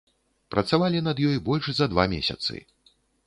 Працавалі 0.55 1.01
над 1.09 1.17
ёй 1.31 1.37
больш 1.49 1.65
за 1.79 1.85
два 1.93 2.05
месяцы. 2.17 2.55